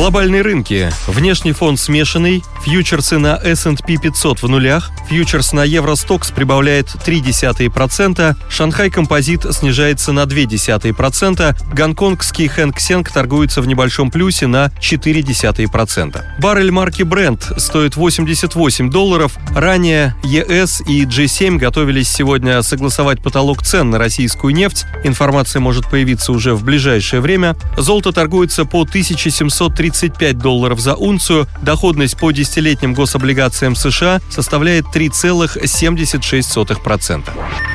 Глобальные 0.00 0.40
рынки. 0.40 0.90
Внешний 1.06 1.52
фон 1.52 1.76
смешанный. 1.76 2.42
Фьючерсы 2.64 3.18
на 3.18 3.34
S&P 3.36 3.98
500 3.98 4.42
в 4.42 4.48
нулях. 4.48 4.90
Фьючерс 5.10 5.52
на 5.52 5.62
Евростокс 5.62 6.30
прибавляет 6.30 6.86
0,3%. 6.86 8.34
Шанхай 8.48 8.88
Композит 8.88 9.44
снижается 9.54 10.12
на 10.12 10.20
0,2%. 10.20 11.74
Гонконгский 11.74 12.48
Хэнк 12.48 12.80
Сенг 12.80 13.10
торгуется 13.10 13.60
в 13.60 13.66
небольшом 13.66 14.10
плюсе 14.10 14.46
на 14.46 14.72
0,4%. 14.80 16.22
Баррель 16.38 16.70
марки 16.70 17.02
Brent 17.02 17.58
стоит 17.60 17.96
88 17.96 18.90
долларов. 18.90 19.36
Ранее 19.54 20.14
ЕС 20.24 20.80
и 20.86 21.04
G7 21.04 21.58
готовились 21.58 22.08
сегодня 22.08 22.62
согласовать 22.62 23.22
потолок 23.22 23.62
цен 23.62 23.90
на 23.90 23.98
российскую 23.98 24.54
нефть. 24.54 24.86
Информация 25.04 25.60
может 25.60 25.90
появиться 25.90 26.32
уже 26.32 26.54
в 26.54 26.64
ближайшее 26.64 27.20
время. 27.20 27.54
Золото 27.76 28.12
торгуется 28.12 28.64
по 28.64 28.80
1700 28.80 29.74
35 29.90 30.38
долларов 30.38 30.80
за 30.80 30.94
унцию, 30.94 31.46
доходность 31.62 32.16
по 32.16 32.30
десятилетним 32.30 32.94
гособлигациям 32.94 33.74
США 33.74 34.20
составляет 34.30 34.84
3,76%. 34.94 37.28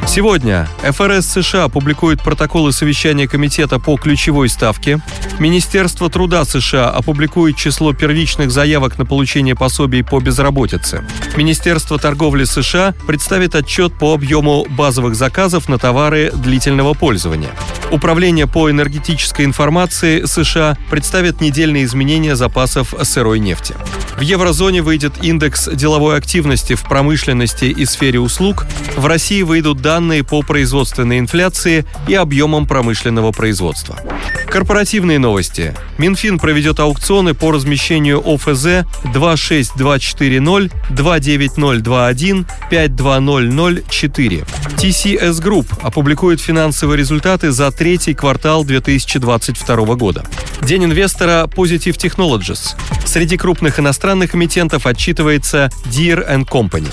Сегодня 0.08 0.70
ФРС 0.82 1.28
США 1.28 1.68
публикует 1.68 2.24
протоколы 2.24 2.72
совещания 2.72 3.28
Комитета 3.28 3.80
по 3.80 3.98
ключевой 3.98 4.48
ставке. 4.48 5.02
Министерство 5.40 6.10
труда 6.10 6.46
США 6.46 6.90
опубликует 6.90 7.58
число 7.58 7.92
первичных 7.94 8.50
заявок 8.52 8.98
на 8.98 9.06
получение 9.06 9.56
пособий 9.56 10.02
по 10.04 10.22
безработице. 10.22 11.04
Министерство 11.36 12.00
торговли 12.00 12.46
США 12.46 12.94
представит 13.06 13.56
отчет 13.56 14.00
по 14.00 14.14
объему 14.14 14.66
базовых 14.70 15.16
заказов 15.16 15.68
на 15.68 15.78
товары 15.78 16.32
длительного 16.34 16.94
пользования. 16.94 17.52
Управление 17.92 18.48
по 18.48 18.70
энергетической 18.70 19.46
информации 19.46 20.26
США 20.26 20.78
представит 20.90 21.40
недельные 21.42 21.86
изменения 21.86 22.36
запасов 22.36 22.94
сырой 23.04 23.40
нефти. 23.40 23.76
В 24.18 24.22
еврозоне 24.22 24.82
выйдет 24.82 25.24
индекс 25.24 25.70
деловой 25.72 26.18
активности 26.18 26.74
в 26.76 26.84
промышленности 26.84 27.66
и 27.66 27.86
сфере 27.86 28.20
услуг. 28.20 28.66
В 28.96 29.06
России 29.06 29.42
выйдут 29.42 29.82
данные 29.82 30.24
по 30.24 30.42
производственной 30.42 31.20
инфляции 31.20 31.86
и 32.08 32.16
объемам 32.16 32.66
промышленного 32.66 33.32
производства. 33.32 34.00
Корпоративные 34.48 35.20
новости. 35.20 35.76
Минфин 35.98 36.40
проведет 36.40 36.80
аукционы 36.80 37.34
по 37.34 37.52
размещению 37.52 38.24
ОФЗ 38.26 38.86
26240, 39.14 40.72
29021, 40.92 42.46
52004. 42.70 44.46
TCS 44.86 45.42
Group 45.42 45.66
опубликует 45.82 46.40
финансовые 46.40 47.00
результаты 47.00 47.52
за 47.52 47.72
третий 47.72 48.14
квартал 48.14 48.64
2022 48.64 49.96
года. 49.96 50.24
День 50.62 50.84
инвестора 50.84 51.48
Positive 51.48 51.98
Technologies. 51.98 52.76
Среди 53.04 53.36
крупных 53.36 53.80
иностранных 53.80 54.36
эмитентов 54.36 54.86
отчитывается 54.86 55.72
Deere 55.86 56.46
Company. 56.46 56.88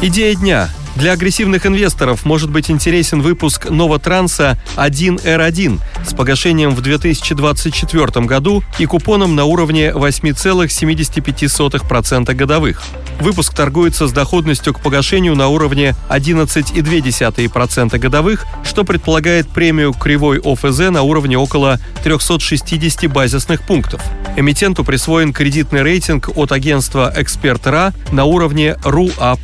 Идея 0.00 0.34
дня. 0.36 0.70
Для 0.94 1.12
агрессивных 1.12 1.66
инвесторов 1.66 2.24
может 2.24 2.50
быть 2.50 2.70
интересен 2.70 3.20
выпуск 3.20 3.68
Новотранса 3.68 4.58
1R1 4.76 5.78
с 6.02 6.14
погашением 6.14 6.70
в 6.70 6.80
2024 6.80 8.24
году 8.24 8.64
и 8.78 8.86
купоном 8.86 9.36
на 9.36 9.44
уровне 9.44 9.90
8,75% 9.90 12.32
годовых. 12.32 12.82
Выпуск 13.20 13.54
торгуется 13.54 14.06
с 14.06 14.12
доходностью 14.12 14.74
к 14.74 14.80
погашению 14.80 15.34
на 15.34 15.48
уровне 15.48 15.94
11,2% 16.10 17.98
годовых, 17.98 18.46
что 18.62 18.84
предполагает 18.84 19.48
премию 19.48 19.94
кривой 19.94 20.38
ОФЗ 20.38 20.90
на 20.90 21.02
уровне 21.02 21.38
около 21.38 21.80
360 22.04 23.10
базисных 23.10 23.62
пунктов. 23.62 24.02
Эмитенту 24.36 24.84
присвоен 24.84 25.32
кредитный 25.32 25.82
рейтинг 25.82 26.28
от 26.36 26.52
агентства 26.52 27.12
«Эксперт.РА» 27.16 27.94
на 28.12 28.24
уровне 28.24 28.76
РУА+. 28.84 29.38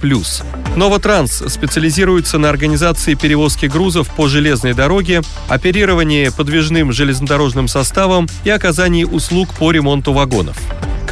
Новотранс 0.76 1.44
специализируется 1.48 2.38
на 2.38 2.50
организации 2.50 3.14
перевозки 3.14 3.66
грузов 3.66 4.08
по 4.08 4.28
железной 4.28 4.74
дороге, 4.74 5.22
оперировании 5.48 6.28
подвижным 6.28 6.92
железнодорожным 6.92 7.68
составом 7.68 8.28
и 8.44 8.50
оказании 8.50 9.04
услуг 9.04 9.48
по 9.54 9.70
ремонту 9.70 10.12
вагонов. 10.12 10.58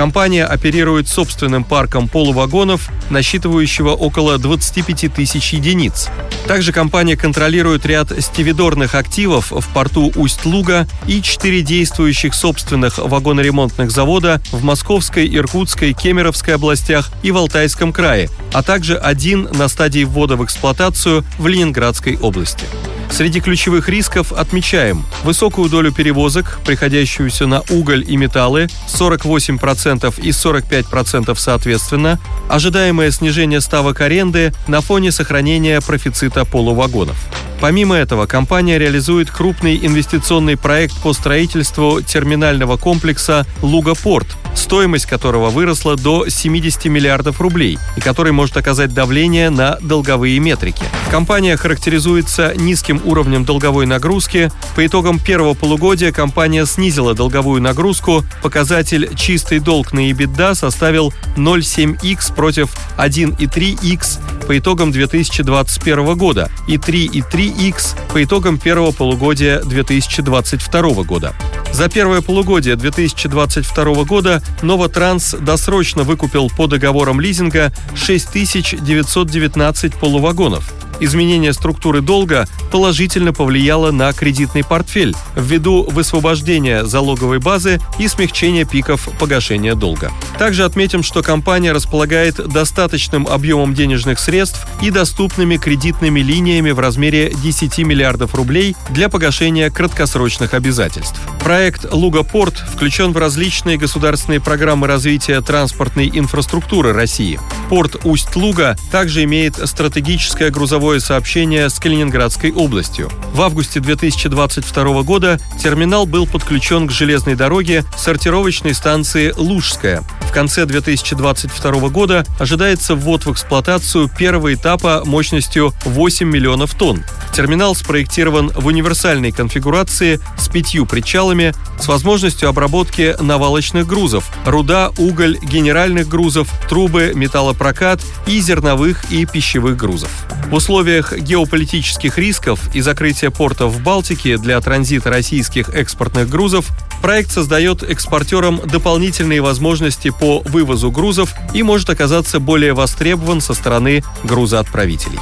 Компания 0.00 0.46
оперирует 0.46 1.08
собственным 1.08 1.62
парком 1.62 2.08
полувагонов, 2.08 2.88
насчитывающего 3.10 3.90
около 3.90 4.38
25 4.38 5.12
тысяч 5.12 5.52
единиц. 5.52 6.08
Также 6.48 6.72
компания 6.72 7.18
контролирует 7.18 7.84
ряд 7.84 8.10
стивидорных 8.18 8.94
активов 8.94 9.52
в 9.52 9.68
порту 9.74 10.10
Усть-Луга 10.16 10.88
и 11.06 11.20
четыре 11.20 11.60
действующих 11.60 12.32
собственных 12.32 12.96
вагоноремонтных 12.96 13.90
завода 13.90 14.40
в 14.52 14.64
Московской, 14.64 15.28
Иркутской, 15.36 15.92
Кемеровской 15.92 16.54
областях 16.54 17.10
и 17.22 17.30
в 17.30 17.36
Алтайском 17.36 17.92
крае, 17.92 18.30
а 18.54 18.62
также 18.62 18.96
один 18.96 19.50
на 19.52 19.68
стадии 19.68 20.04
ввода 20.04 20.36
в 20.36 20.42
эксплуатацию 20.42 21.26
в 21.36 21.46
Ленинградской 21.46 22.16
области. 22.16 22.64
Среди 23.10 23.40
ключевых 23.40 23.88
рисков 23.88 24.32
отмечаем 24.32 25.04
высокую 25.24 25.68
долю 25.68 25.92
перевозок, 25.92 26.60
приходящуюся 26.64 27.46
на 27.46 27.62
уголь 27.68 28.04
и 28.06 28.16
металлы, 28.16 28.68
48% 28.88 30.20
и 30.22 30.30
45% 30.30 31.34
соответственно, 31.36 32.18
ожидаемое 32.48 33.10
снижение 33.10 33.60
ставок 33.60 34.00
аренды 34.00 34.54
на 34.68 34.80
фоне 34.80 35.12
сохранения 35.12 35.80
профицита 35.80 36.44
полувагонов. 36.44 37.16
Помимо 37.60 37.94
этого, 37.94 38.24
компания 38.24 38.78
реализует 38.78 39.30
крупный 39.30 39.76
инвестиционный 39.76 40.56
проект 40.56 40.96
по 41.02 41.12
строительству 41.12 42.00
терминального 42.00 42.78
комплекса 42.78 43.46
«Лугопорт», 43.60 44.26
стоимость 44.54 45.04
которого 45.04 45.50
выросла 45.50 45.96
до 45.96 46.26
70 46.28 46.86
миллиардов 46.86 47.40
рублей 47.40 47.78
и 47.96 48.00
который 48.00 48.32
может 48.32 48.56
оказать 48.56 48.94
давление 48.94 49.50
на 49.50 49.76
долговые 49.82 50.38
метрики. 50.38 50.82
Компания 51.10 51.56
характеризуется 51.58 52.54
низким 52.56 52.99
уровнем 53.04 53.44
долговой 53.44 53.86
нагрузки. 53.86 54.50
По 54.76 54.86
итогам 54.86 55.18
первого 55.18 55.54
полугодия 55.54 56.12
компания 56.12 56.66
снизила 56.66 57.14
долговую 57.14 57.62
нагрузку. 57.62 58.24
Показатель 58.42 59.14
чистый 59.14 59.58
долг 59.58 59.92
на 59.92 60.10
EBITDA 60.10 60.54
составил 60.54 61.12
0,7x 61.36 62.34
против 62.34 62.70
1,3x 62.98 64.46
по 64.46 64.58
итогам 64.58 64.90
2021 64.90 66.16
года 66.16 66.50
и 66.66 66.76
3,3x 66.76 67.96
по 68.12 68.22
итогам 68.22 68.58
первого 68.58 68.92
полугодия 68.92 69.60
2022 69.60 71.04
года. 71.04 71.34
За 71.72 71.88
первое 71.88 72.20
полугодие 72.20 72.76
2022 72.76 74.04
года 74.04 74.42
Новотранс 74.62 75.36
досрочно 75.40 76.02
выкупил 76.02 76.50
по 76.50 76.66
договорам 76.66 77.20
лизинга 77.20 77.72
6919 77.94 79.94
полувагонов. 79.94 80.72
Изменение 81.00 81.54
структуры 81.54 82.02
долга 82.02 82.46
положительно 82.70 83.32
повлияло 83.32 83.90
на 83.90 84.12
кредитный 84.12 84.62
портфель 84.62 85.16
ввиду 85.34 85.84
высвобождения 85.90 86.84
залоговой 86.84 87.38
базы 87.38 87.80
и 87.98 88.06
смягчения 88.06 88.66
пиков 88.66 89.08
погашения 89.18 89.74
долга. 89.74 90.12
Также 90.38 90.64
отметим, 90.64 91.02
что 91.02 91.22
компания 91.22 91.72
располагает 91.72 92.36
достаточным 92.36 93.26
объемом 93.26 93.74
денежных 93.74 94.18
средств 94.18 94.66
и 94.82 94.90
доступными 94.90 95.56
кредитными 95.56 96.20
линиями 96.20 96.70
в 96.70 96.78
размере 96.78 97.32
10 97.42 97.78
миллиардов 97.78 98.34
рублей 98.34 98.76
для 98.90 99.08
погашения 99.08 99.70
краткосрочных 99.70 100.52
обязательств. 100.54 101.18
Проект 101.42 101.86
«Лугопорт» 101.90 102.54
включен 102.58 103.12
в 103.12 103.16
различные 103.16 103.78
государственные 103.78 104.40
программы 104.40 104.86
развития 104.86 105.40
транспортной 105.40 106.10
инфраструктуры 106.12 106.92
России. 106.92 107.40
Порт 107.70 108.04
Усть-Луга 108.04 108.76
также 108.92 109.24
имеет 109.24 109.56
стратегическое 109.68 110.50
грузовое 110.50 110.89
сообщение 110.98 111.70
с 111.70 111.78
Калининградской 111.78 112.50
областью. 112.50 113.08
В 113.32 113.42
августе 113.42 113.78
2022 113.78 115.02
года 115.02 115.38
терминал 115.62 116.06
был 116.06 116.26
подключен 116.26 116.88
к 116.88 116.90
железной 116.90 117.36
дороге 117.36 117.84
сортировочной 117.96 118.74
станции 118.74 119.32
«Лужская». 119.36 120.02
В 120.30 120.32
конце 120.32 120.64
2022 120.64 121.88
года 121.88 122.24
ожидается 122.38 122.94
ввод 122.94 123.26
в 123.26 123.32
эксплуатацию 123.32 124.08
первого 124.08 124.54
этапа 124.54 125.02
мощностью 125.04 125.74
8 125.84 126.24
миллионов 126.24 126.76
тонн. 126.76 127.02
Терминал 127.32 127.74
спроектирован 127.74 128.52
в 128.54 128.66
универсальной 128.66 129.32
конфигурации 129.32 130.20
с 130.38 130.48
пятью 130.48 130.86
причалами, 130.86 131.52
с 131.80 131.88
возможностью 131.88 132.48
обработки 132.48 133.16
навалочных 133.20 133.88
грузов– 133.88 134.30
руда, 134.46 134.92
уголь, 134.98 135.36
генеральных 135.42 136.06
грузов, 136.06 136.48
трубы, 136.68 137.10
металлопрокат 137.12 138.00
и 138.28 138.38
зерновых 138.38 139.10
и 139.10 139.26
пищевых 139.26 139.76
грузов. 139.76 140.10
В 140.48 140.54
условиях 140.54 141.16
геополитических 141.16 142.18
рисков 142.18 142.60
и 142.72 142.80
закрытия 142.80 143.30
портов 143.30 143.72
в 143.72 143.82
Балтике 143.82 144.36
для 144.36 144.60
транзита 144.60 145.10
российских 145.10 145.70
экспортных 145.70 146.28
грузов 146.28 146.66
проект 147.00 147.30
создает 147.30 147.82
экспортерам 147.82 148.60
дополнительные 148.64 149.40
возможности 149.40 150.10
по 150.10 150.40
вывозу 150.40 150.90
грузов 150.90 151.34
и 151.54 151.62
может 151.62 151.90
оказаться 151.90 152.40
более 152.40 152.72
востребован 152.72 153.40
со 153.40 153.54
стороны 153.54 154.02
грузоотправителей. 154.24 155.18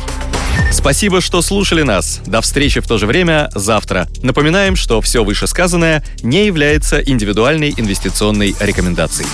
Спасибо, 0.70 1.20
что 1.20 1.40
слушали 1.40 1.82
нас. 1.82 2.20
До 2.26 2.40
встречи 2.40 2.80
в 2.80 2.86
то 2.86 2.98
же 2.98 3.06
время 3.06 3.50
завтра. 3.54 4.06
Напоминаем, 4.22 4.76
что 4.76 5.00
все 5.00 5.24
вышесказанное 5.24 6.04
не 6.22 6.46
является 6.46 7.00
индивидуальной 7.00 7.72
инвестиционной 7.76 8.54
рекомендацией. 8.60 9.28